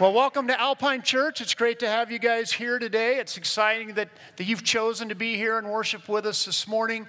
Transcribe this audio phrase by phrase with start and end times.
[0.00, 1.42] Well, welcome to Alpine Church.
[1.42, 3.18] It's great to have you guys here today.
[3.18, 7.06] It's exciting that, that you've chosen to be here and worship with us this morning.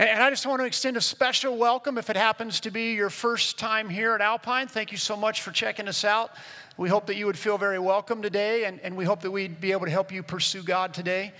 [0.00, 3.10] And, I just want to extend a special welcome if it happens to be your
[3.10, 4.66] first time here at Alpine.
[4.66, 6.32] Thank you so much for checking us out.
[6.76, 9.60] We hope that you would feel very welcome today, and, and we hope that we'd
[9.60, 11.32] be able to help you pursue God today.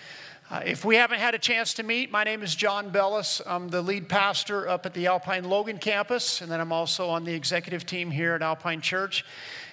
[0.49, 3.43] Uh, if we haven't had a chance to meet, my name is John Bellis.
[3.45, 7.25] I'm the lead pastor up at the Alpine Logan campus, and then I'm also on
[7.25, 9.25] the executive team here at Alpine Church.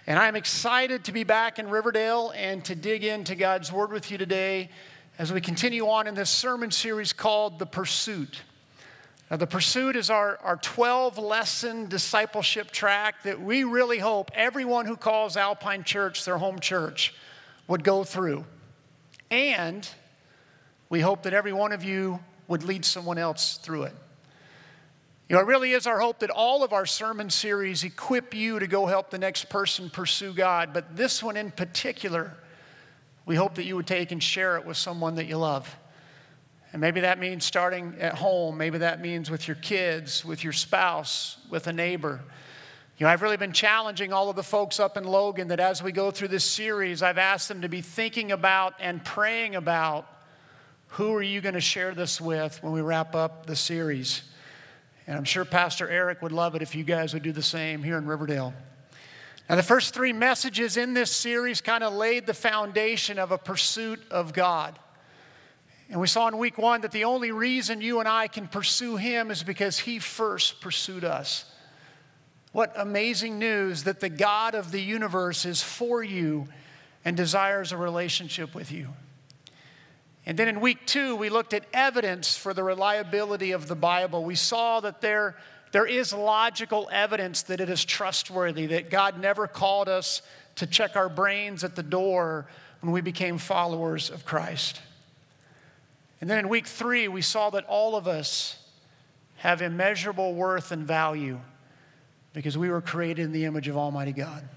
[0.07, 4.09] And I'm excited to be back in Riverdale and to dig into God's Word with
[4.09, 4.71] you today
[5.19, 8.41] as we continue on in this sermon series called The Pursuit.
[9.29, 14.87] Now, the Pursuit is our, our 12 lesson discipleship track that we really hope everyone
[14.87, 17.13] who calls Alpine Church their home church
[17.67, 18.45] would go through.
[19.29, 19.87] And
[20.93, 23.95] we hope that every one of you would lead someone else through it.
[25.27, 28.59] You know, it really is our hope that all of our sermon series equip you
[28.59, 30.71] to go help the next person pursue God.
[30.71, 32.37] But this one in particular,
[33.25, 35.75] we hope that you would take and share it with someone that you love.
[36.73, 38.55] And maybe that means starting at home.
[38.55, 42.21] Maybe that means with your kids, with your spouse, with a neighbor.
[42.99, 45.81] You know, I've really been challenging all of the folks up in Logan that as
[45.81, 50.07] we go through this series, I've asked them to be thinking about and praying about
[50.93, 54.21] who are you going to share this with when we wrap up the series?
[55.07, 57.81] And I'm sure Pastor Eric would love it if you guys would do the same
[57.81, 58.53] here in Riverdale.
[59.49, 63.39] Now, the first three messages in this series kind of laid the foundation of a
[63.39, 64.77] pursuit of God.
[65.89, 68.95] And we saw in week one that the only reason you and I can pursue
[68.95, 71.45] Him is because He first pursued us.
[72.51, 76.47] What amazing news that the God of the universe is for you
[77.03, 78.89] and desires a relationship with you.
[80.25, 84.23] And then in week two, we looked at evidence for the reliability of the Bible.
[84.23, 85.35] We saw that there,
[85.71, 90.21] there is logical evidence that it is trustworthy, that God never called us
[90.55, 92.47] to check our brains at the door
[92.79, 94.81] when we became followers of Christ.
[96.21, 98.57] And then in week three, we saw that all of us
[99.37, 101.39] have immeasurable worth and value
[102.31, 104.47] because we were created in the image of Almighty God.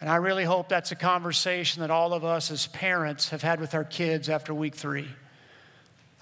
[0.00, 3.60] And I really hope that's a conversation that all of us as parents have had
[3.60, 5.08] with our kids after week three.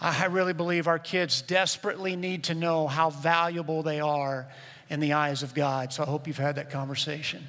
[0.00, 4.46] I really believe our kids desperately need to know how valuable they are
[4.90, 5.92] in the eyes of God.
[5.92, 7.42] So I hope you've had that conversation.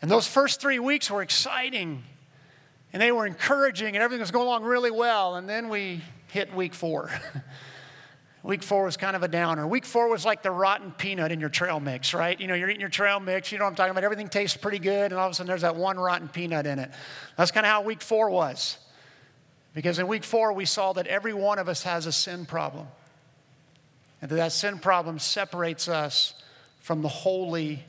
[0.00, 2.04] And those first three weeks were exciting
[2.92, 5.36] and they were encouraging and everything was going along really well.
[5.36, 7.10] And then we hit week four.
[8.42, 9.66] Week four was kind of a downer.
[9.66, 12.40] Week four was like the rotten peanut in your trail mix, right?
[12.40, 14.02] You know, you're eating your trail mix, you know what I'm talking about?
[14.02, 16.78] Everything tastes pretty good, and all of a sudden there's that one rotten peanut in
[16.78, 16.90] it.
[17.36, 18.78] That's kind of how week four was.
[19.74, 22.86] Because in week four, we saw that every one of us has a sin problem.
[24.22, 26.34] And that that sin problem separates us
[26.80, 27.84] from the holy,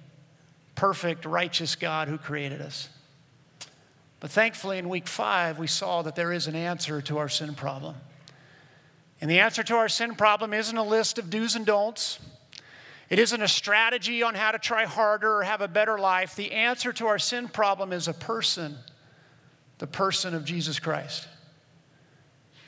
[0.75, 2.89] perfect, righteous God who created us.
[4.19, 7.55] But thankfully, in week five, we saw that there is an answer to our sin
[7.55, 7.95] problem.
[9.21, 12.19] And the answer to our sin problem isn't a list of do's and don'ts.
[13.09, 16.35] It isn't a strategy on how to try harder or have a better life.
[16.35, 18.75] The answer to our sin problem is a person,
[19.77, 21.27] the person of Jesus Christ.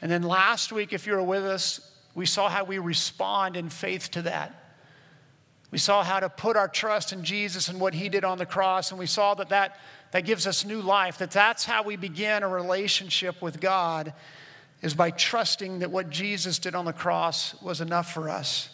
[0.01, 3.69] And then last week, if you were with us, we saw how we respond in
[3.69, 4.53] faith to that.
[5.71, 8.45] We saw how to put our trust in Jesus and what he did on the
[8.45, 9.79] cross, and we saw that that,
[10.11, 14.13] that gives us new life, that that's how we begin a relationship with God
[14.83, 18.69] is by trusting that what Jesus did on the cross was enough for us.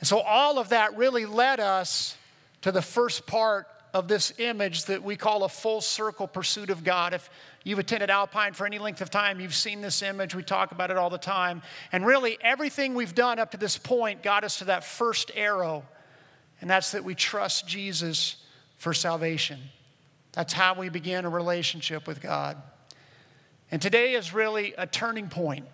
[0.00, 2.16] And so all of that really led us
[2.62, 6.82] to the first part of this image that we call a full circle pursuit of
[6.82, 7.14] God.
[7.14, 7.30] If
[7.62, 10.34] you've attended Alpine for any length of time, you've seen this image.
[10.34, 11.62] We talk about it all the time.
[11.92, 15.84] And really, everything we've done up to this point got us to that first arrow,
[16.60, 18.36] and that's that we trust Jesus
[18.76, 19.60] for salvation.
[20.32, 22.60] That's how we begin a relationship with God.
[23.70, 25.66] And today is really a turning point.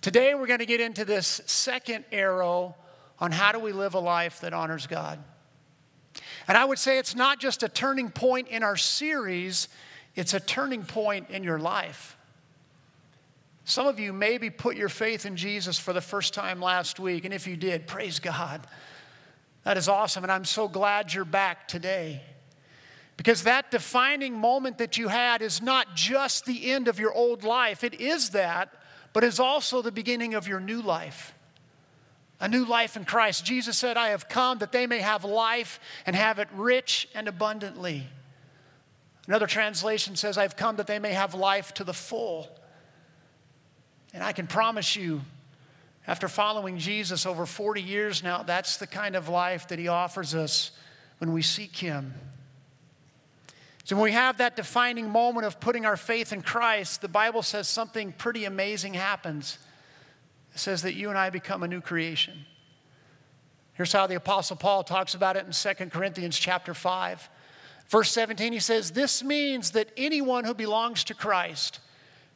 [0.00, 2.74] Today, we're going to get into this second arrow
[3.18, 5.18] on how do we live a life that honors God.
[6.48, 9.68] And I would say it's not just a turning point in our series,
[10.16, 12.16] it's a turning point in your life.
[13.64, 17.26] Some of you maybe put your faith in Jesus for the first time last week,
[17.26, 18.66] and if you did, praise God.
[19.64, 22.22] That is awesome, and I'm so glad you're back today.
[23.20, 27.44] Because that defining moment that you had is not just the end of your old
[27.44, 28.72] life, it is that,
[29.12, 31.34] but is also the beginning of your new life.
[32.40, 33.44] A new life in Christ.
[33.44, 37.28] Jesus said, I have come that they may have life and have it rich and
[37.28, 38.06] abundantly.
[39.26, 42.48] Another translation says, I've come that they may have life to the full.
[44.14, 45.20] And I can promise you,
[46.06, 50.34] after following Jesus over 40 years now, that's the kind of life that he offers
[50.34, 50.70] us
[51.18, 52.14] when we seek him.
[53.84, 57.42] So when we have that defining moment of putting our faith in Christ, the Bible
[57.42, 59.58] says something pretty amazing happens.
[60.54, 62.44] It says that you and I become a new creation.
[63.72, 67.30] Here's how the apostle Paul talks about it in 2 Corinthians chapter 5.
[67.88, 71.80] Verse 17 he says, "This means that anyone who belongs to Christ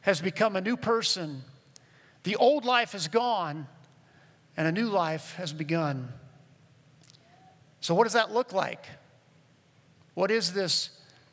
[0.01, 1.43] has become a new person.
[2.23, 3.67] The old life is gone
[4.57, 6.11] and a new life has begun."
[7.79, 8.87] So what does that look like?
[10.15, 10.89] What is this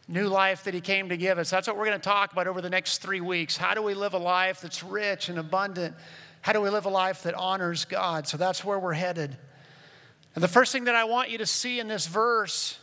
[0.08, 1.50] new life that he came to give us.
[1.50, 3.56] That's what we're going to talk about over the next three weeks.
[3.56, 5.94] How do we live a life that's rich and abundant?
[6.40, 8.26] How do we live a life that honors God?
[8.26, 9.36] So that's where we're headed.
[10.34, 12.78] And the first thing that I want you to see in this verse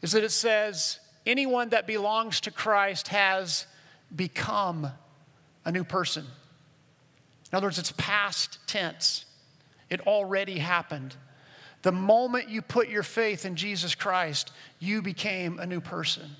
[0.00, 3.66] is that it says, anyone that belongs to Christ has
[4.14, 4.92] become
[5.64, 6.24] a new person.
[7.52, 9.24] In other words, it's past tense.
[9.90, 11.16] It already happened.
[11.82, 16.30] The moment you put your faith in Jesus Christ, you became a new person.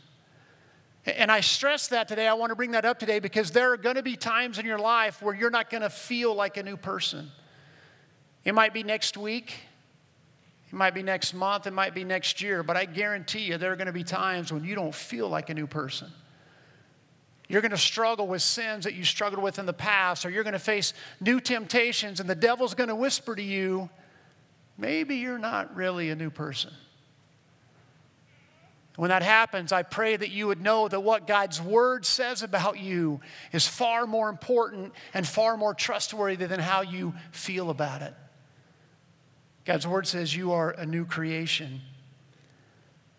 [1.07, 2.27] And I stress that today.
[2.27, 4.67] I want to bring that up today because there are going to be times in
[4.67, 7.31] your life where you're not going to feel like a new person.
[8.45, 9.55] It might be next week,
[10.69, 13.73] it might be next month, it might be next year, but I guarantee you there
[13.73, 16.11] are going to be times when you don't feel like a new person.
[17.49, 20.45] You're going to struggle with sins that you struggled with in the past, or you're
[20.45, 23.89] going to face new temptations, and the devil's going to whisper to you,
[24.79, 26.73] maybe you're not really a new person.
[28.97, 32.81] When that happens, I pray that you would know that what God's word says about
[32.81, 33.21] you
[33.53, 38.13] is far more important and far more trustworthy than how you feel about it.
[39.65, 41.81] God's word says you are a new creation.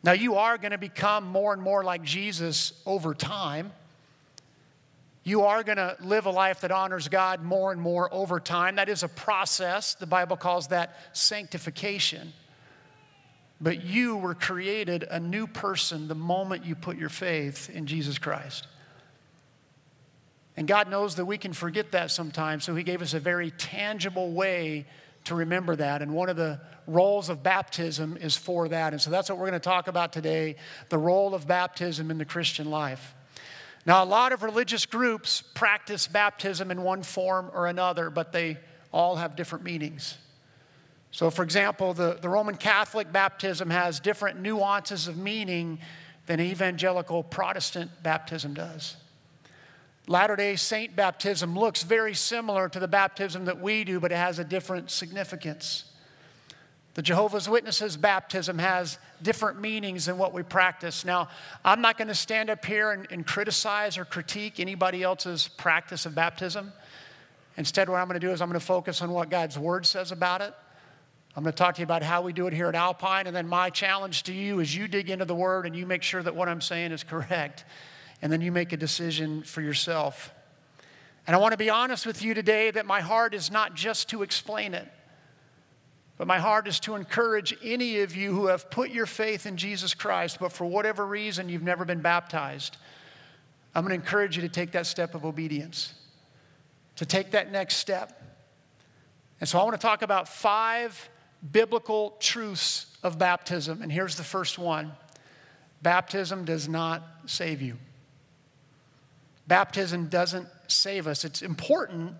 [0.03, 3.71] Now, you are going to become more and more like Jesus over time.
[5.29, 8.77] You are going to live a life that honors God more and more over time.
[8.77, 9.93] That is a process.
[9.93, 12.33] The Bible calls that sanctification.
[13.61, 18.17] But you were created a new person the moment you put your faith in Jesus
[18.17, 18.65] Christ.
[20.57, 23.51] And God knows that we can forget that sometimes, so He gave us a very
[23.51, 24.87] tangible way
[25.25, 26.01] to remember that.
[26.01, 28.93] And one of the roles of baptism is for that.
[28.93, 30.55] And so that's what we're going to talk about today
[30.89, 33.13] the role of baptism in the Christian life.
[33.85, 38.57] Now, a lot of religious groups practice baptism in one form or another, but they
[38.91, 40.17] all have different meanings.
[41.11, 45.79] So, for example, the, the Roman Catholic baptism has different nuances of meaning
[46.27, 48.95] than evangelical Protestant baptism does.
[50.07, 54.17] Latter day Saint baptism looks very similar to the baptism that we do, but it
[54.17, 55.85] has a different significance.
[56.95, 61.05] The Jehovah's Witnesses baptism has different meanings than what we practice.
[61.05, 61.29] Now,
[61.63, 66.05] I'm not going to stand up here and, and, criticize or critique anybody else's practice
[66.05, 66.73] of baptism.
[67.57, 69.85] Instead, what I'm going to do is I'm going to focus on what God's Word
[69.85, 70.53] says about it.
[71.35, 73.35] I'm going to talk to you about how we do it here at Alpine, and
[73.35, 76.23] then my challenge to you is you dig into the Word and you make sure
[76.23, 77.65] that what I'm saying is correct,
[78.21, 80.33] and then you make a decision for yourself.
[81.27, 84.09] And I want to be honest with you today that my heart is not just
[84.09, 84.87] to explain it.
[86.19, 89.55] But my heart is to encourage any of you who have put your faith in
[89.55, 92.75] Jesus Christ, but for whatever reason you've never been baptized.
[93.73, 95.93] I'm going to encourage you to take that step of obedience,
[96.97, 98.21] to take that next step.
[99.39, 101.09] And so I want to talk about five
[101.53, 103.81] biblical truths of baptism.
[103.81, 104.91] And here's the first one
[105.81, 107.77] baptism does not save you.
[109.47, 111.23] Baptism doesn't save us.
[111.23, 112.13] It's important,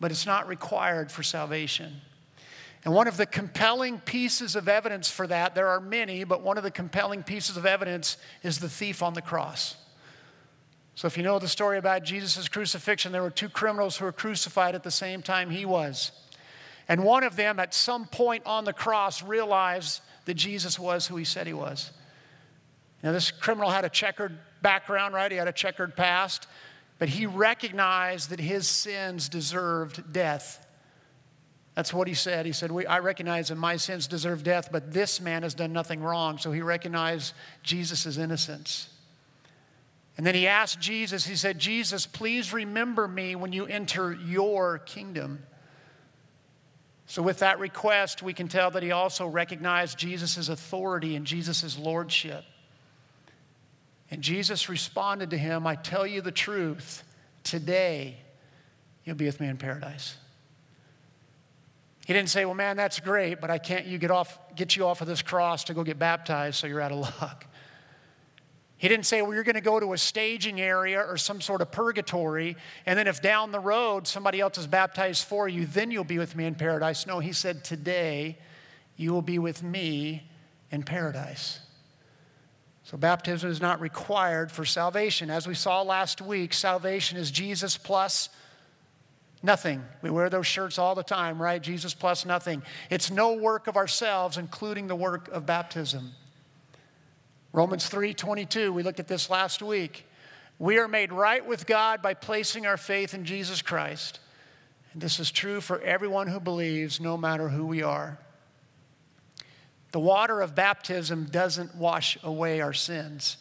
[0.00, 2.00] but it's not required for salvation.
[2.84, 6.56] And one of the compelling pieces of evidence for that, there are many, but one
[6.56, 9.76] of the compelling pieces of evidence is the thief on the cross.
[10.94, 14.12] So, if you know the story about Jesus' crucifixion, there were two criminals who were
[14.12, 16.12] crucified at the same time he was.
[16.88, 21.16] And one of them, at some point on the cross, realized that Jesus was who
[21.16, 21.92] he said he was.
[23.02, 25.30] Now, this criminal had a checkered background, right?
[25.30, 26.46] He had a checkered past,
[26.98, 30.66] but he recognized that his sins deserved death.
[31.80, 32.44] That's what he said.
[32.44, 36.02] He said, I recognize that my sins deserve death, but this man has done nothing
[36.02, 36.36] wrong.
[36.36, 37.32] So he recognized
[37.62, 38.90] Jesus' innocence.
[40.18, 44.80] And then he asked Jesus, he said, Jesus, please remember me when you enter your
[44.80, 45.42] kingdom.
[47.06, 51.78] So, with that request, we can tell that he also recognized Jesus' authority and Jesus'
[51.78, 52.44] lordship.
[54.10, 57.04] And Jesus responded to him, I tell you the truth,
[57.42, 58.18] today
[59.06, 60.18] you'll be with me in paradise.
[62.10, 64.84] He didn't say, Well, man, that's great, but I can't you get, off, get you
[64.84, 67.46] off of this cross to go get baptized, so you're out of luck.
[68.78, 71.60] He didn't say, Well, you're going to go to a staging area or some sort
[71.60, 75.92] of purgatory, and then if down the road somebody else is baptized for you, then
[75.92, 77.06] you'll be with me in paradise.
[77.06, 78.38] No, he said, Today
[78.96, 80.28] you will be with me
[80.72, 81.60] in paradise.
[82.82, 85.30] So, baptism is not required for salvation.
[85.30, 88.30] As we saw last week, salvation is Jesus plus
[89.42, 89.84] nothing.
[90.02, 91.62] We wear those shirts all the time, right?
[91.62, 92.62] Jesus plus nothing.
[92.90, 96.12] It's no work of ourselves, including the work of baptism.
[97.52, 100.06] Romans 3:22, we looked at this last week.
[100.58, 104.20] We are made right with God by placing our faith in Jesus Christ.
[104.92, 108.18] And this is true for everyone who believes, no matter who we are.
[109.92, 113.38] The water of baptism doesn't wash away our sins.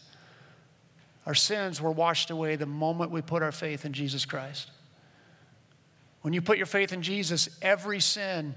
[1.25, 4.71] Our sins were washed away the moment we put our faith in Jesus Christ.
[6.21, 8.55] When you put your faith in Jesus, every sin,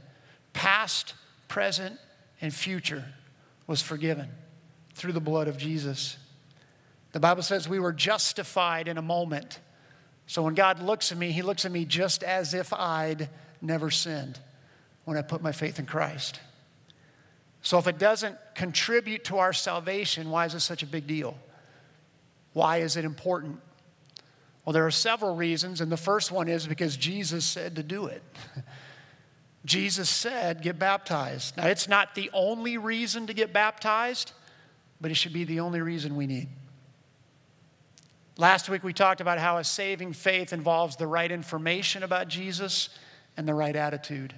[0.53, 1.15] past,
[1.49, 1.99] present,
[2.41, 3.05] and future,
[3.67, 4.29] was forgiven
[4.95, 6.17] through the blood of Jesus.
[7.13, 9.61] The Bible says we were justified in a moment.
[10.27, 13.29] So when God looks at me, He looks at me just as if I'd
[13.61, 14.39] never sinned
[15.05, 16.41] when I put my faith in Christ.
[17.63, 21.37] So if it doesn't contribute to our salvation, why is it such a big deal?
[22.55, 23.61] Why is it important?
[24.65, 28.07] Well, there are several reasons, and the first one is because Jesus said to do
[28.07, 28.23] it.
[29.65, 31.57] Jesus said, get baptized.
[31.57, 34.33] Now, it's not the only reason to get baptized,
[35.01, 36.49] but it should be the only reason we need.
[38.39, 42.89] Last week, we talked about how a saving faith involves the right information about Jesus
[43.37, 44.35] and the right attitude.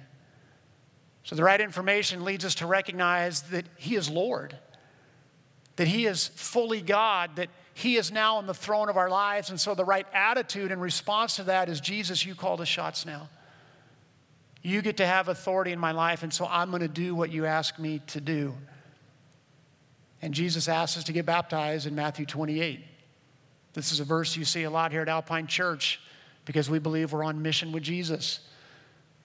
[1.23, 4.55] So, the right information leads us to recognize that He is Lord,
[5.77, 9.49] that He is fully God, that He is now on the throne of our lives.
[9.49, 13.05] And so, the right attitude in response to that is Jesus, you call the shots
[13.05, 13.27] now.
[14.61, 17.31] You get to have authority in my life, and so I'm going to do what
[17.31, 18.55] you ask me to do.
[20.21, 22.79] And Jesus asks us to get baptized in Matthew 28.
[23.73, 25.99] This is a verse you see a lot here at Alpine Church
[26.45, 28.39] because we believe we're on mission with Jesus.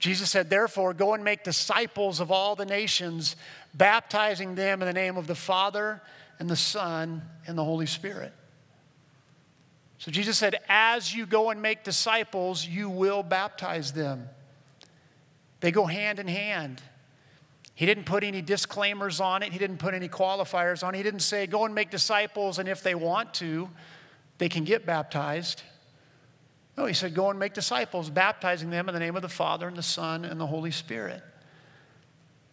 [0.01, 3.37] Jesus said, Therefore, go and make disciples of all the nations,
[3.75, 6.03] baptizing them in the name of the Father
[6.41, 8.33] and the Son and the Holy Spirit.
[10.01, 14.29] So Jesus said, As you go and make disciples, you will baptize them.
[15.61, 16.83] They go hand in hand.
[17.75, 20.99] He didn't put any disclaimers on it, he didn't put any qualifiers on it.
[20.99, 23.69] He didn't say, Go and make disciples, and if they want to,
[24.39, 25.63] they can get baptized.
[26.79, 29.69] No, he said, Go and make disciples, baptizing them in the name of the Father
[29.69, 31.23] and the Son and the Holy Spirit.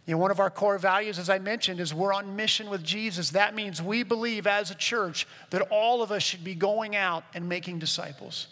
[0.08, 2.82] You know, one of our core values, as I mentioned, is we're on mission with
[2.82, 3.32] Jesus.
[3.32, 7.26] That means we believe as a church that all of us should be going out
[7.34, 8.48] and making disciples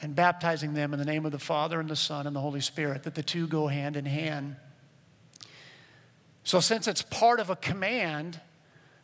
[0.00, 2.62] and baptizing them in the name of the Father and the Son and the Holy
[2.62, 4.56] Spirit, that the two go hand in hand.
[6.42, 8.40] So, since it's part of a command,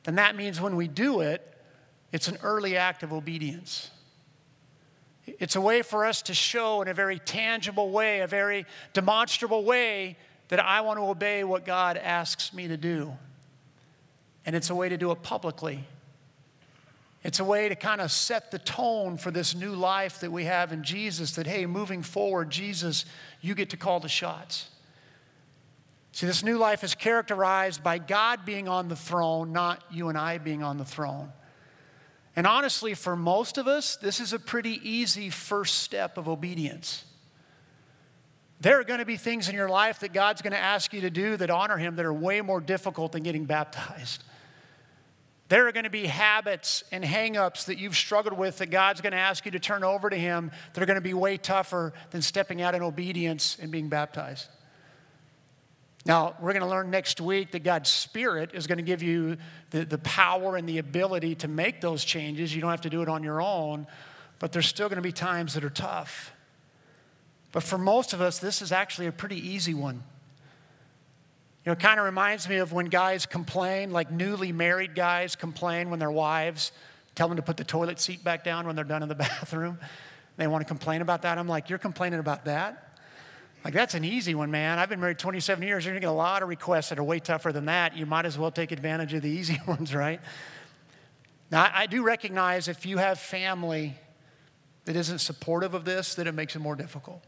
[0.04, 1.46] then that means when we do it,
[2.12, 3.90] it's an early act of obedience.
[5.26, 9.64] It's a way for us to show in a very tangible way, a very demonstrable
[9.64, 10.16] way,
[10.52, 13.10] that I want to obey what God asks me to do.
[14.44, 15.82] And it's a way to do it publicly.
[17.24, 20.44] It's a way to kind of set the tone for this new life that we
[20.44, 23.06] have in Jesus that, hey, moving forward, Jesus,
[23.40, 24.68] you get to call the shots.
[26.12, 30.18] See, this new life is characterized by God being on the throne, not you and
[30.18, 31.32] I being on the throne.
[32.36, 37.06] And honestly, for most of us, this is a pretty easy first step of obedience.
[38.62, 41.00] There are going to be things in your life that God's going to ask you
[41.00, 44.22] to do that honor Him that are way more difficult than getting baptized.
[45.48, 49.14] There are going to be habits and hangups that you've struggled with that God's going
[49.14, 51.92] to ask you to turn over to Him that are going to be way tougher
[52.12, 54.46] than stepping out in obedience and being baptized.
[56.06, 59.38] Now, we're going to learn next week that God's Spirit is going to give you
[59.70, 62.54] the, the power and the ability to make those changes.
[62.54, 63.88] You don't have to do it on your own,
[64.38, 66.32] but there's still going to be times that are tough.
[67.52, 70.02] But for most of us, this is actually a pretty easy one.
[71.64, 75.36] You know, it kind of reminds me of when guys complain, like newly married guys
[75.36, 76.72] complain when their wives
[77.14, 79.78] tell them to put the toilet seat back down when they're done in the bathroom.
[80.38, 81.38] They want to complain about that.
[81.38, 82.98] I'm like, you're complaining about that?
[83.64, 84.80] Like, that's an easy one, man.
[84.80, 85.84] I've been married 27 years.
[85.84, 87.96] You're going to get a lot of requests that are way tougher than that.
[87.96, 90.20] You might as well take advantage of the easy ones, right?
[91.50, 93.94] Now, I do recognize if you have family
[94.86, 97.22] that isn't supportive of this, that it makes it more difficult.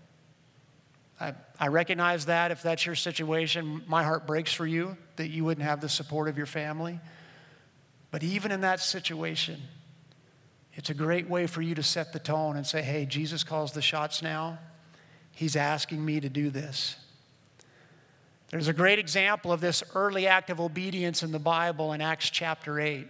[1.20, 5.44] I, I recognize that if that's your situation, my heart breaks for you that you
[5.44, 7.00] wouldn't have the support of your family.
[8.10, 9.60] But even in that situation,
[10.74, 13.72] it's a great way for you to set the tone and say, hey, Jesus calls
[13.72, 14.58] the shots now.
[15.32, 16.96] He's asking me to do this.
[18.50, 22.30] There's a great example of this early act of obedience in the Bible in Acts
[22.30, 23.06] chapter 8.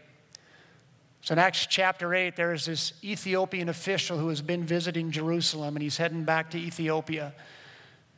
[1.20, 5.82] So, in Acts chapter 8, there's this Ethiopian official who has been visiting Jerusalem and
[5.82, 7.34] he's heading back to Ethiopia.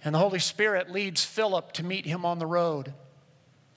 [0.05, 2.93] And the Holy Spirit leads Philip to meet him on the road.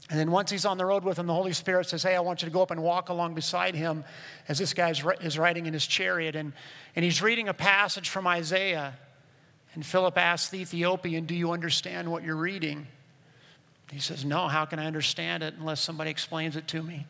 [0.09, 2.19] And then once he's on the road with him, the Holy Spirit says, Hey, I
[2.21, 4.03] want you to go up and walk along beside him
[4.47, 6.35] as this guy is riding in his chariot.
[6.35, 6.53] And,
[6.95, 8.97] and he's reading a passage from Isaiah.
[9.75, 12.88] And Philip asks the Ethiopian, Do you understand what you're reading?
[13.91, 17.05] He says, No, how can I understand it unless somebody explains it to me?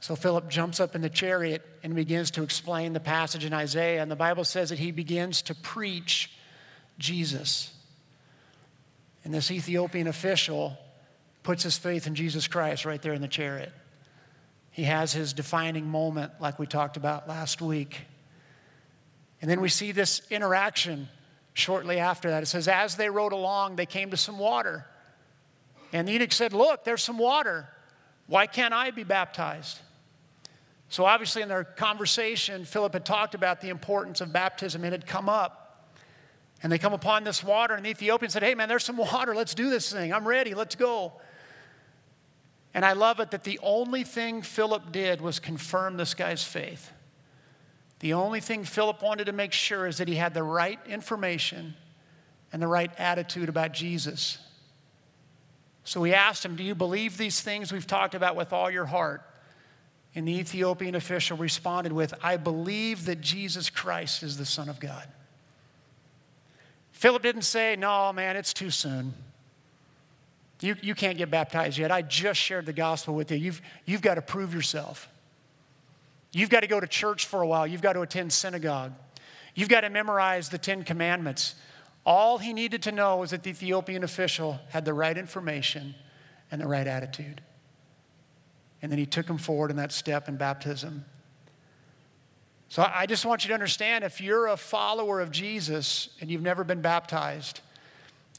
[0.00, 4.00] So Philip jumps up in the chariot and begins to explain the passage in Isaiah.
[4.00, 6.30] And the Bible says that he begins to preach
[6.98, 7.72] Jesus.
[9.24, 10.78] And this Ethiopian official
[11.42, 13.72] puts his faith in Jesus Christ right there in the chariot.
[14.70, 18.02] He has his defining moment, like we talked about last week.
[19.40, 21.08] And then we see this interaction
[21.54, 22.42] shortly after that.
[22.42, 24.86] It says, As they rode along, they came to some water.
[25.92, 27.68] And eunuch said, Look, there's some water.
[28.26, 29.80] Why can't I be baptized?
[30.90, 34.84] So, obviously, in their conversation, Philip had talked about the importance of baptism.
[34.84, 35.57] It had come up.
[36.62, 39.34] And they come upon this water, and the Ethiopian said, Hey, man, there's some water.
[39.34, 40.12] Let's do this thing.
[40.12, 40.54] I'm ready.
[40.54, 41.12] Let's go.
[42.74, 46.92] And I love it that the only thing Philip did was confirm this guy's faith.
[48.00, 51.74] The only thing Philip wanted to make sure is that he had the right information
[52.52, 54.38] and the right attitude about Jesus.
[55.84, 58.86] So he asked him, Do you believe these things we've talked about with all your
[58.86, 59.22] heart?
[60.14, 64.80] And the Ethiopian official responded with, I believe that Jesus Christ is the Son of
[64.80, 65.06] God.
[66.98, 69.14] Philip didn't say, No, man, it's too soon.
[70.60, 71.92] You, you can't get baptized yet.
[71.92, 73.36] I just shared the gospel with you.
[73.36, 75.08] You've, you've got to prove yourself.
[76.32, 77.68] You've got to go to church for a while.
[77.68, 78.92] You've got to attend synagogue.
[79.54, 81.54] You've got to memorize the Ten Commandments.
[82.04, 85.94] All he needed to know was that the Ethiopian official had the right information
[86.50, 87.40] and the right attitude.
[88.82, 91.04] And then he took him forward in that step in baptism.
[92.68, 96.42] So I just want you to understand if you're a follower of Jesus and you've
[96.42, 97.60] never been baptized,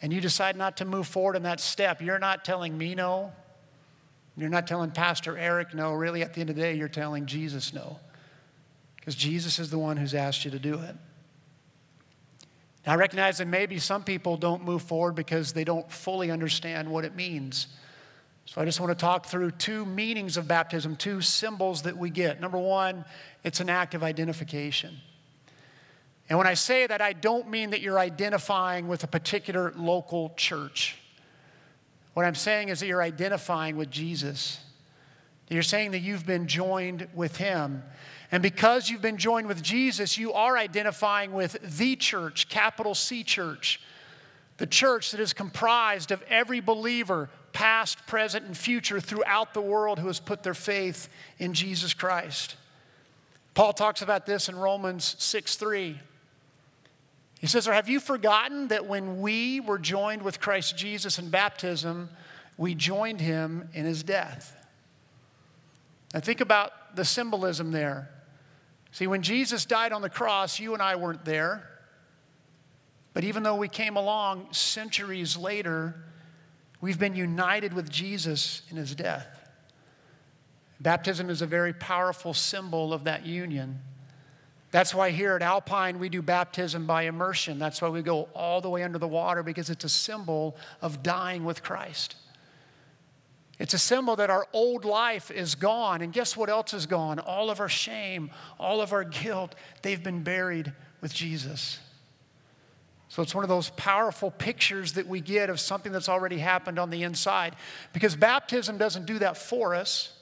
[0.02, 3.34] and you decide not to move forward in that step, you're not telling me no.
[4.38, 5.92] You're not telling Pastor Eric no.
[5.92, 8.00] Really, at the end of the day, you're telling Jesus no.
[8.96, 10.96] Because Jesus is the one who's asked you to do it.
[12.86, 16.90] Now, I recognize that maybe some people don't move forward because they don't fully understand
[16.90, 17.68] what it means.
[18.50, 22.10] So I just want to talk through two meanings of baptism, two symbols that we
[22.10, 22.42] get.
[22.42, 23.06] Number one,
[23.44, 24.98] it's an act of identification.
[26.30, 30.34] And when I say that, I don't mean that you're identifying with a particular local
[30.36, 30.98] church.
[32.16, 34.60] What I'm saying is that you're identifying with Jesus.
[35.48, 37.84] You're saying that you've been joined with him.
[38.32, 43.24] And because you've been joined with Jesus, you are identifying with the church, capital C
[43.24, 43.80] church,
[44.58, 47.30] the church that is comprised of every believer,
[47.60, 52.56] past, present, and future, throughout the world who has put their faith in Jesus Christ.
[53.54, 56.00] Paul talks about this in Romans 6 3.
[57.42, 61.30] He says, Or have you forgotten that when we were joined with Christ Jesus in
[61.30, 62.08] baptism,
[62.58, 64.56] we joined him in his death?
[66.14, 68.10] And think about the symbolism there.
[68.94, 71.70] See, when Jesus died on the cross, you and I weren't there.
[73.14, 76.06] But even though we came along centuries later,
[76.82, 79.28] we've been united with Jesus in his death.
[80.80, 83.82] Baptism is a very powerful symbol of that union.
[84.72, 87.60] That's why here at Alpine we do baptism by immersion.
[87.60, 91.02] That's why we go all the way under the water because it's a symbol of
[91.02, 92.16] dying with Christ.
[93.58, 96.02] It's a symbol that our old life is gone.
[96.02, 97.20] And guess what else is gone?
[97.20, 101.80] All of our shame, all of our guilt, they've been buried with Jesus.
[103.10, 106.78] So it's one of those powerful pictures that we get of something that's already happened
[106.78, 107.56] on the inside.
[107.92, 110.14] Because baptism doesn't do that for us.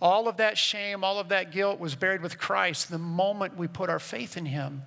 [0.00, 3.68] All of that shame, all of that guilt was buried with Christ the moment we
[3.68, 4.82] put our faith in Him.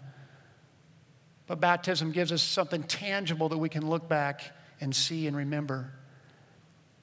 [1.47, 4.41] But baptism gives us something tangible that we can look back
[4.81, 5.93] and see and remember.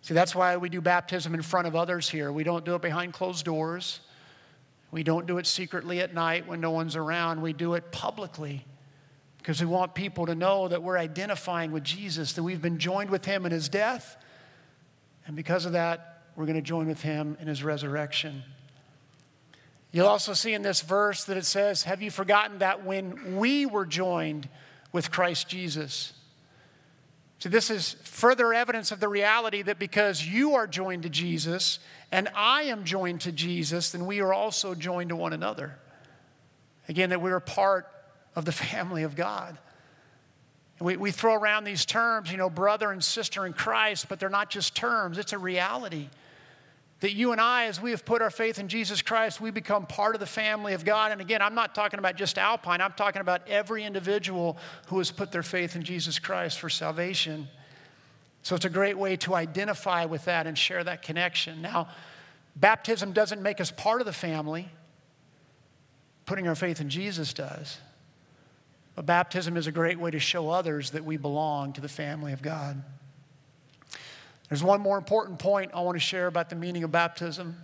[0.03, 2.31] See, that's why we do baptism in front of others here.
[2.31, 4.01] We don't do it behind closed doors.
[4.91, 7.41] We don't do it secretly at night when no one's around.
[7.41, 8.67] We do it publicly
[9.43, 13.11] because we want people to know that we're identifying with Jesus, that we've been joined
[13.11, 14.17] with him in his death.
[15.27, 18.45] And because of that, we're going to join with him in his resurrection.
[19.91, 23.67] You'll also see in this verse that it says, Have you forgotten that when we
[23.67, 24.49] were joined
[24.93, 26.13] with Christ Jesus?
[27.41, 31.81] So, this is further evidence of the reality that because you are joined to Jesus
[32.13, 35.77] and I am joined to Jesus, then we are also joined to one another.
[36.89, 37.89] Again, that we are part
[38.35, 39.59] of the family of God.
[40.81, 44.29] We, we throw around these terms, you know, brother and sister in Christ, but they're
[44.29, 46.09] not just terms, it's a reality.
[47.01, 49.87] That you and I, as we have put our faith in Jesus Christ, we become
[49.87, 51.11] part of the family of God.
[51.11, 55.11] And again, I'm not talking about just Alpine, I'm talking about every individual who has
[55.11, 57.49] put their faith in Jesus Christ for salvation.
[58.43, 61.63] So it's a great way to identify with that and share that connection.
[61.63, 61.89] Now,
[62.57, 64.69] baptism doesn't make us part of the family,
[66.27, 67.79] putting our faith in Jesus does.
[68.95, 72.33] But baptism is a great way to show others that we belong to the family
[72.33, 72.83] of God.
[74.49, 77.57] There's one more important point I want to share about the meaning of baptism,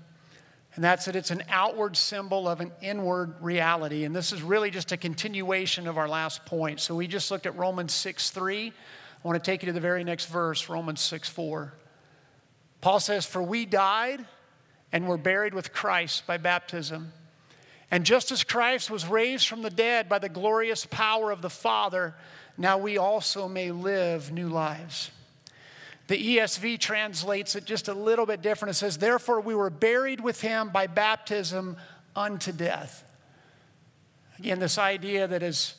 [0.74, 4.04] and that's that it's an outward symbol of an inward reality.
[4.04, 6.80] And this is really just a continuation of our last point.
[6.80, 8.68] So we just looked at Romans 6 3.
[8.68, 11.74] I want to take you to the very next verse, Romans 6 4.
[12.80, 14.24] Paul says, For we died
[14.92, 17.12] and were buried with Christ by baptism.
[17.90, 21.50] And just as Christ was raised from the dead by the glorious power of the
[21.50, 22.14] Father,
[22.58, 25.10] now we also may live new lives.
[26.08, 28.70] The ESV translates it just a little bit different.
[28.70, 31.76] It says, Therefore, we were buried with him by baptism
[32.16, 33.04] unto death.
[34.38, 35.74] Again, this idea that as,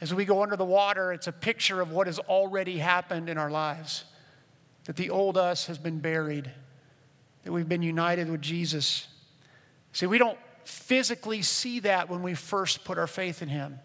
[0.00, 3.38] as we go under the water, it's a picture of what has already happened in
[3.38, 4.04] our lives.
[4.84, 6.50] That the old us has been buried,
[7.44, 9.06] that we've been united with Jesus.
[9.92, 13.78] See, we don't physically see that when we first put our faith in him.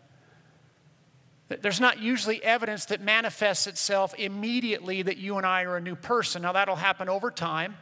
[1.47, 5.95] There's not usually evidence that manifests itself immediately that you and I are a new
[5.95, 6.41] person.
[6.41, 7.75] Now, that'll happen over time.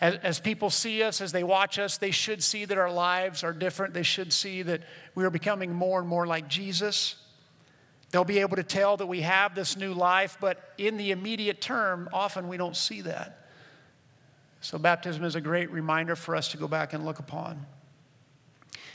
[0.00, 3.42] As, as, people see us, as they watch us, they should see that our lives
[3.42, 3.94] are different.
[3.94, 4.82] They should see that
[5.14, 7.16] we are becoming more and more like Jesus.
[8.10, 11.60] They'll be able to tell that we have this new life, but in the immediate
[11.60, 13.48] term, often we don't see that.
[14.60, 17.66] So, baptism is a great reminder for us to go back and look upon.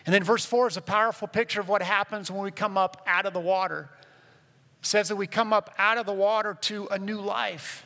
[0.05, 3.03] And then verse 4 is a powerful picture of what happens when we come up
[3.05, 3.89] out of the water.
[4.81, 7.85] It says that we come up out of the water to a new life.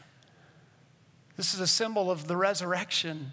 [1.36, 3.32] This is a symbol of the resurrection.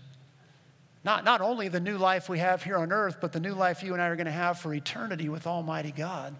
[1.04, 3.82] Not, not only the new life we have here on earth, but the new life
[3.82, 6.34] you and I are going to have for eternity with Almighty God.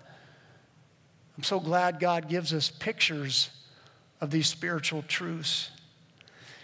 [1.37, 3.51] I'm so glad God gives us pictures
[4.21, 5.71] of these spiritual truths.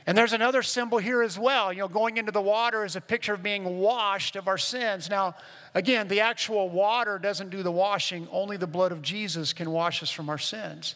[0.06, 1.72] And there's another symbol here as well.
[1.72, 5.10] You know, going into the water is a picture of being washed of our sins.
[5.10, 5.34] Now,
[5.74, 10.04] again, the actual water doesn't do the washing, only the blood of Jesus can wash
[10.04, 10.94] us from our sins.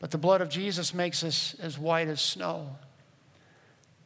[0.00, 2.76] But the blood of Jesus makes us as white as snow.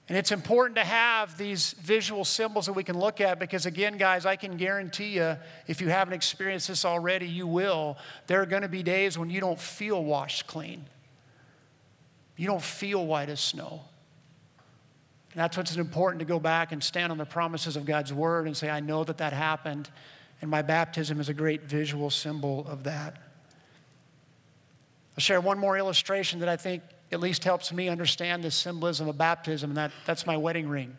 [0.08, 3.98] And it's important to have these visual symbols that we can look at because, again,
[3.98, 5.36] guys, I can guarantee you,
[5.68, 7.96] if you haven't experienced this already, you will.
[8.26, 10.86] There are going to be days when you don't feel washed clean,
[12.36, 13.82] you don't feel white as snow.
[15.32, 18.46] And that's what's important to go back and stand on the promises of God's word
[18.46, 19.88] and say, I know that that happened,
[20.42, 23.16] and my baptism is a great visual symbol of that.
[25.16, 29.08] I'll share one more illustration that I think at least helps me understand the symbolism
[29.08, 30.96] of baptism, and that, that's my wedding ring.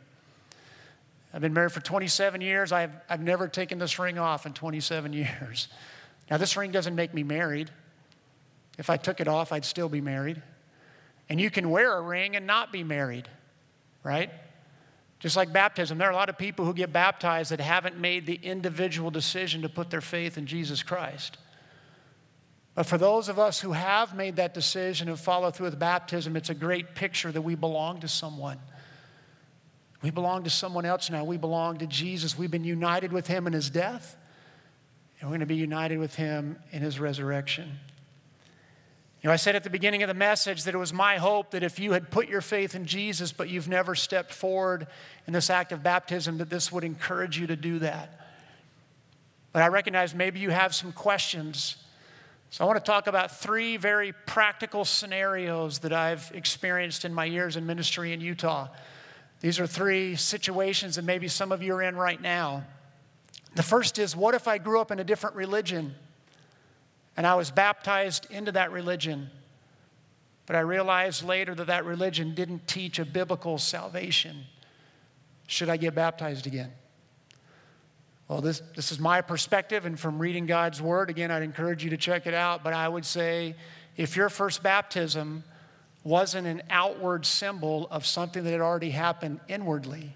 [1.31, 2.71] I've been married for 27 years.
[2.71, 5.67] I've, I've never taken this ring off in 27 years.
[6.31, 7.69] Now, this ring doesn't make me married.
[8.79, 10.41] If I took it off, I'd still be married.
[11.29, 13.27] And you can wear a ring and not be married
[14.03, 14.29] right?
[15.19, 18.25] Just like baptism, there are a lot of people who get baptized that haven't made
[18.25, 21.37] the individual decision to put their faith in Jesus Christ.
[22.75, 26.35] But for those of us who have made that decision and follow through with baptism,
[26.35, 28.59] it's a great picture that we belong to someone.
[30.01, 31.23] We belong to someone else now.
[31.23, 32.37] We belong to Jesus.
[32.37, 34.17] We've been united with him in his death,
[35.19, 37.79] and we're going to be united with him in his resurrection.
[39.23, 41.51] You know, I said at the beginning of the message that it was my hope
[41.51, 44.85] that if you had put your faith in Jesus, but you've never stepped forward
[45.25, 48.19] in this act of baptism, that this would encourage you to do that.
[49.53, 51.77] But I recognize maybe you have some questions.
[52.49, 57.23] So I want to talk about three very practical scenarios that I've experienced in my
[57.23, 58.67] years in ministry in Utah.
[59.39, 62.65] These are three situations that maybe some of you are in right now.
[63.55, 65.95] The first is what if I grew up in a different religion?
[67.15, 69.29] And I was baptized into that religion.
[70.45, 74.45] But I realized later that that religion didn't teach a biblical salvation.
[75.47, 76.71] Should I get baptized again?
[78.27, 81.89] Well, this, this is my perspective, and from reading God's word, again, I'd encourage you
[81.91, 82.63] to check it out.
[82.63, 83.55] But I would say
[83.95, 85.43] if your first baptism
[86.03, 90.13] wasn't an outward symbol of something that had already happened inwardly,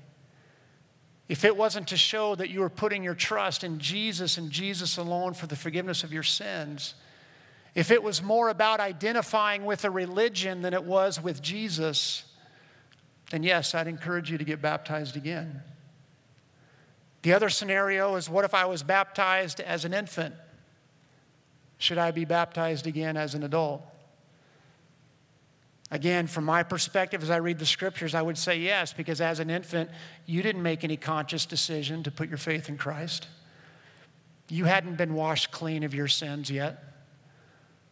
[1.30, 4.98] if it wasn't to show that you were putting your trust in Jesus and Jesus
[4.98, 6.96] alone for the forgiveness of your sins,
[7.76, 12.24] if it was more about identifying with a religion than it was with Jesus,
[13.30, 15.62] then yes, I'd encourage you to get baptized again.
[17.24, 20.34] The other scenario is what if I was baptized as an infant?
[21.78, 23.82] Should I be baptized again as an adult?
[25.90, 29.40] Again, from my perspective, as I read the scriptures, I would say yes, because as
[29.40, 29.90] an infant,
[30.26, 33.28] you didn't make any conscious decision to put your faith in Christ.
[34.50, 36.84] You hadn't been washed clean of your sins yet.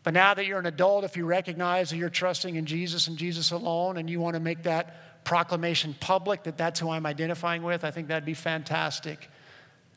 [0.03, 3.17] But now that you're an adult, if you recognize that you're trusting in Jesus and
[3.17, 7.63] Jesus alone and you want to make that proclamation public that that's who I'm identifying
[7.63, 9.29] with, I think that'd be fantastic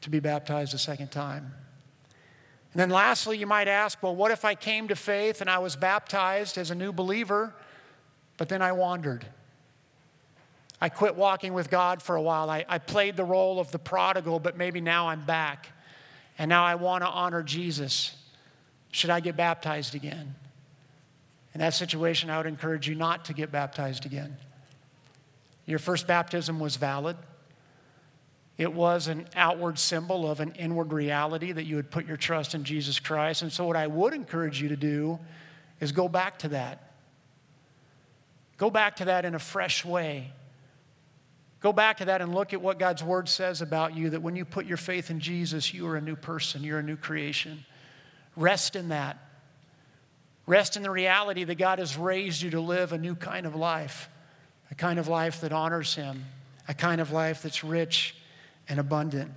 [0.00, 1.52] to be baptized a second time.
[2.72, 5.58] And then lastly, you might ask, well, what if I came to faith and I
[5.58, 7.52] was baptized as a new believer,
[8.38, 9.27] but then I wandered?
[10.81, 12.48] I quit walking with God for a while.
[12.48, 15.68] I, I played the role of the prodigal, but maybe now I'm back.
[16.38, 18.16] And now I want to honor Jesus.
[18.92, 20.37] Should I get baptized again?
[21.53, 24.37] In that situation, I would encourage you not to get baptized again.
[25.66, 27.16] Your first baptism was valid.
[28.57, 32.55] It was an outward symbol of an inward reality that you had put your trust
[32.55, 33.42] in Jesus Christ.
[33.42, 35.18] And so, what I would encourage you to do
[35.81, 36.88] is go back to that.
[38.58, 40.32] Go back to that in a fresh way.
[41.60, 44.36] Go back to that and look at what God's word says about you that when
[44.36, 47.64] you put your faith in Jesus, you are a new person, you're a new creation.
[48.36, 49.18] Rest in that.
[50.46, 53.54] Rest in the reality that God has raised you to live a new kind of
[53.54, 54.08] life,
[54.70, 56.24] a kind of life that honors Him,
[56.68, 58.14] a kind of life that's rich
[58.68, 59.32] and abundant.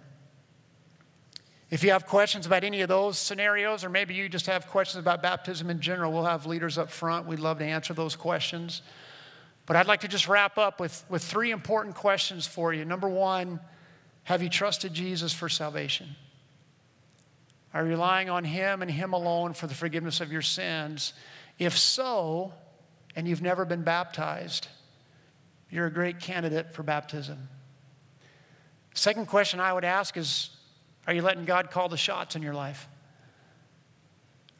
[1.69, 5.01] If you have questions about any of those scenarios, or maybe you just have questions
[5.01, 7.27] about baptism in general, we'll have leaders up front.
[7.27, 8.81] We'd love to answer those questions.
[9.65, 12.84] But I'd like to just wrap up with, with three important questions for you.
[12.84, 13.60] Number one,
[14.24, 16.15] have you trusted Jesus for salvation?
[17.74, 21.13] Are you relying on Him and Him alone for the forgiveness of your sins?
[21.58, 22.54] If so,
[23.15, 24.67] and you've never been baptized,
[25.69, 27.47] you're a great candidate for baptism.
[28.93, 30.50] Second question I would ask is
[31.08, 32.88] Are you letting God call the shots in your life?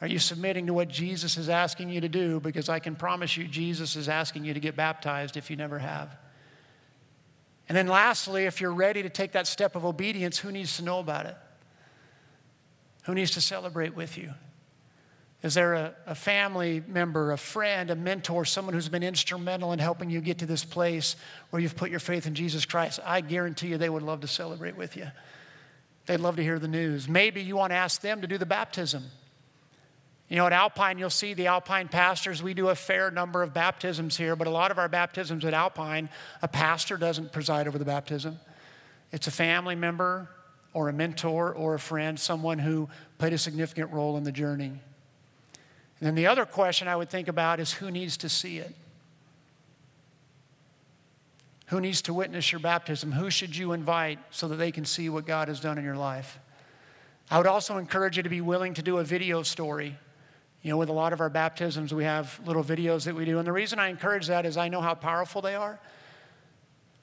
[0.02, 2.40] Are you submitting to what Jesus is asking you to do?
[2.40, 5.78] Because I can promise you, Jesus is asking you to get baptized if you never
[5.78, 6.18] have.
[7.68, 10.82] And then, lastly, if you're ready to take that step of obedience, who needs to
[10.82, 11.36] know about it?
[13.04, 14.34] Who needs to celebrate with you?
[15.44, 19.78] Is there a, a, family member, a friend, a mentor, someone who's been instrumental in
[19.78, 21.14] helping you get to this place
[21.50, 22.98] where you've put your faith in Jesus Christ?
[23.04, 25.06] I guarantee you they would love to celebrate with you.
[26.06, 27.08] They'd love to hear the news.
[27.08, 29.04] Maybe you want to ask them to do the baptism.
[30.32, 32.42] You know, at Alpine, you'll see the Alpine pastors.
[32.42, 35.52] We do a fair number of baptisms here, but a lot of our baptisms at
[35.52, 36.08] Alpine,
[36.40, 38.40] a pastor doesn't preside over the baptism.
[39.12, 40.30] It's a family member
[40.72, 44.68] or a mentor or a friend, someone who played a significant role in the journey.
[44.68, 44.80] And
[46.00, 48.74] then the other question I would think about is who needs to see it?
[51.66, 53.12] Who needs to witness your baptism?
[53.12, 55.98] Who should you invite so that they can see what God has done in your
[55.98, 56.38] life?
[57.30, 59.98] I would also encourage you to be willing to do a video story
[60.62, 63.38] you know, with a lot of our baptisms, we have little videos that we do.
[63.38, 65.80] And the reason I encourage that is I know how powerful they are.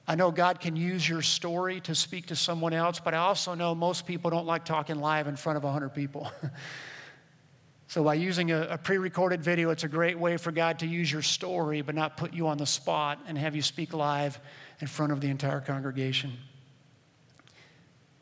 [0.08, 3.54] I know God can use your story to speak to someone else, but I also
[3.54, 6.32] know most people don't like talking live in front of 100 people.
[7.86, 10.86] so, by using a, a pre recorded video, it's a great way for God to
[10.86, 14.40] use your story, but not put you on the spot and have you speak live
[14.80, 16.32] in front of the entire congregation.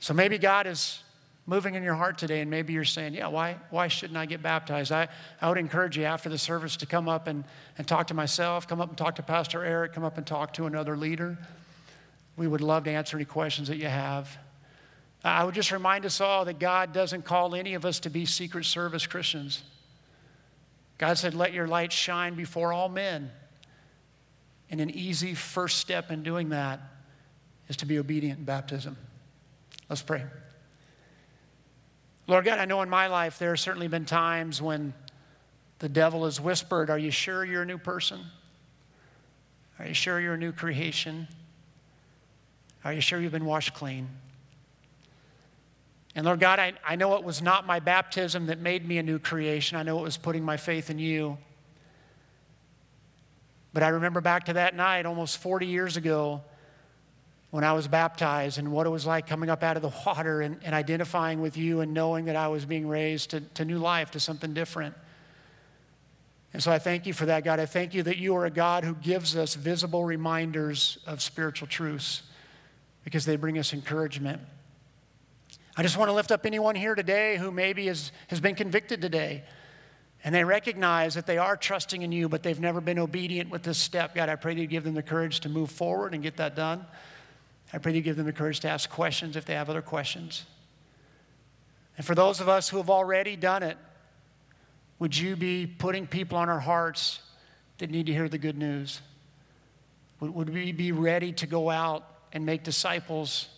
[0.00, 1.02] So, maybe God is
[1.48, 4.42] moving in your heart today, and maybe you're saying, Yeah, why, why shouldn't I get
[4.42, 4.92] baptized?
[4.92, 5.08] I,
[5.40, 7.42] I would encourage you after the service to come up and,
[7.78, 10.52] and talk to myself, come up and talk to Pastor Eric, come up and talk
[10.52, 11.38] to another leader.
[12.36, 14.36] We would love to answer any questions that you have.
[15.24, 18.26] I would just remind us all that God doesn't call any of us to be
[18.26, 19.62] Secret Service Christians.
[20.98, 23.30] God said, Let your light shine before all men.
[24.70, 26.80] And an easy first step in doing that
[27.68, 28.98] is to be obedient in baptism.
[29.88, 30.24] Let's pray.
[32.28, 34.92] Lord God, I know in my life there have certainly been times when
[35.78, 38.20] the devil has whispered, Are you sure you're a new person?
[39.78, 41.26] Are you sure you're a new creation?
[42.84, 44.08] Are you sure you've been washed clean?
[46.14, 49.02] And Lord God, I, I know it was not my baptism that made me a
[49.02, 49.78] new creation.
[49.78, 51.38] I know it was putting my faith in you.
[53.72, 56.42] But I remember back to that night almost 40 years ago
[57.50, 60.42] when I was baptized and what it was like coming up out of the water
[60.42, 63.78] and, and identifying with you and knowing that I was being raised to, to new
[63.78, 64.94] life, to something different.
[66.52, 67.60] And so I thank you for that, God.
[67.60, 71.68] I thank you that you are a God who gives us visible reminders of spiritual
[71.68, 72.22] truths
[73.04, 74.40] because they bring us encouragement.
[75.76, 79.00] I just want to lift up anyone here today who maybe has, has been convicted
[79.00, 79.44] today
[80.24, 83.62] and they recognize that they are trusting in you, but they've never been obedient with
[83.62, 84.14] this step.
[84.14, 86.56] God, I pray that you give them the courage to move forward and get that
[86.56, 86.84] done.
[87.72, 90.44] I pray you give them the courage to ask questions if they have other questions.
[91.96, 93.76] And for those of us who have already done it,
[94.98, 97.20] would you be putting people on our hearts
[97.78, 99.00] that need to hear the good news?
[100.20, 103.48] Would, we be ready to go out and make disciples,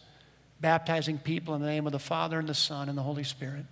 [0.60, 3.64] baptizing people in the name of the Father and the Son and the Holy Spirit?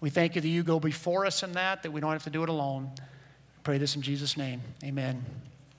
[0.00, 2.30] We thank you that you go before us in that, that we don't have to
[2.30, 2.90] do it alone.
[2.98, 4.60] I pray this in Jesus' name.
[4.84, 5.24] Amen.